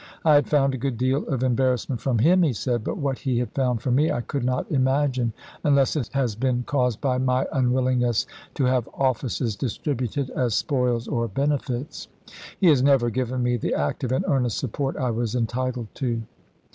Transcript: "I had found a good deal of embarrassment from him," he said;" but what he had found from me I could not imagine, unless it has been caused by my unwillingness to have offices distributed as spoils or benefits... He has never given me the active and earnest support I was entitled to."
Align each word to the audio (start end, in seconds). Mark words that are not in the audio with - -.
"I 0.25 0.33
had 0.33 0.47
found 0.47 0.73
a 0.73 0.79
good 0.79 0.97
deal 0.97 1.27
of 1.27 1.43
embarrassment 1.43 2.01
from 2.01 2.17
him," 2.17 2.41
he 2.41 2.53
said;" 2.53 2.83
but 2.83 2.97
what 2.97 3.19
he 3.19 3.37
had 3.37 3.51
found 3.51 3.83
from 3.83 3.93
me 3.93 4.11
I 4.11 4.21
could 4.21 4.43
not 4.43 4.71
imagine, 4.71 5.31
unless 5.63 5.95
it 5.95 6.09
has 6.13 6.33
been 6.35 6.63
caused 6.63 6.99
by 6.99 7.19
my 7.19 7.45
unwillingness 7.53 8.25
to 8.55 8.65
have 8.65 8.89
offices 8.95 9.55
distributed 9.55 10.31
as 10.31 10.55
spoils 10.55 11.07
or 11.07 11.27
benefits... 11.27 12.07
He 12.59 12.65
has 12.69 12.81
never 12.81 13.11
given 13.11 13.43
me 13.43 13.57
the 13.57 13.75
active 13.75 14.11
and 14.11 14.25
earnest 14.27 14.57
support 14.57 14.97
I 14.97 15.11
was 15.11 15.35
entitled 15.35 15.89
to." 15.93 16.23